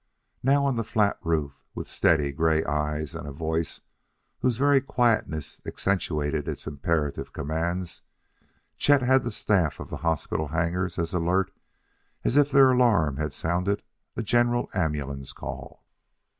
Now, 0.41 0.65
on 0.65 0.77
the 0.77 0.83
flat 0.83 1.19
roof, 1.21 1.61
with 1.75 1.87
steady, 1.87 2.31
gray 2.31 2.63
eyes 2.65 3.13
and 3.13 3.27
a 3.27 3.31
voice 3.31 3.81
whose 4.39 4.57
very 4.57 4.81
quietness 4.81 5.61
accentuated 5.63 6.47
its 6.47 6.65
imperative 6.65 7.33
commands, 7.33 8.01
Chet 8.79 9.03
had 9.03 9.23
the 9.23 9.29
staff 9.31 9.79
of 9.79 9.91
the 9.91 9.97
hospital 9.97 10.47
hangars 10.47 10.97
as 10.97 11.13
alert 11.13 11.51
as 12.23 12.35
if 12.35 12.49
their 12.49 12.71
alarm 12.71 13.17
had 13.17 13.31
sounded 13.31 13.83
a 14.15 14.23
general 14.23 14.71
ambulance 14.73 15.33
call. 15.33 15.83